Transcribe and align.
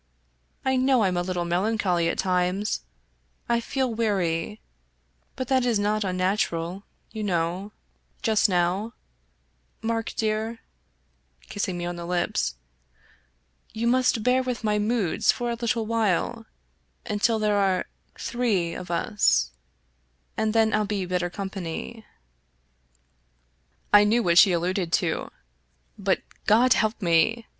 I 0.65 0.77
know 0.77 1.01
Fm 1.01 1.15
a 1.15 1.21
little 1.21 1.45
melancholy 1.45 2.09
at 2.09 2.17
times— 2.17 2.81
I 3.47 3.59
feel 3.61 3.93
weary; 3.93 4.59
but 5.35 5.47
that 5.49 5.63
is 5.63 5.77
not 5.77 6.03
unnatural, 6.03 6.85
you 7.11 7.21
know, 7.23 7.71
just 8.23 8.49
now, 8.49 8.93
Mark 9.83 10.11
dear"— 10.15 10.57
kissing 11.51 11.77
me 11.77 11.85
on 11.85 11.97
the 11.97 12.07
lips 12.07 12.55
—"you 13.75 13.85
must 13.85 14.23
bear 14.23 14.41
with 14.41 14.63
my 14.63 14.79
moods 14.79 15.31
for 15.31 15.51
a 15.51 15.57
little 15.61 15.85
while, 15.85 16.47
until 17.05 17.37
there 17.37 17.57
are 17.57 17.85
three 18.17 18.73
of 18.73 18.89
us, 18.89 19.51
and 20.35 20.51
then 20.51 20.73
I'll 20.73 20.83
be 20.83 21.05
better 21.05 21.29
company." 21.29 22.07
I 23.93 24.05
knew 24.05 24.23
what 24.23 24.39
she 24.39 24.51
alluded 24.51 24.91
to, 24.93 25.29
but, 25.95 26.23
God 26.47 26.73
help 26.73 26.99
me! 27.03 27.45